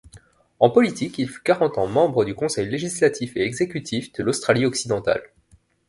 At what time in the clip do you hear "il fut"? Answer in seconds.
1.19-1.43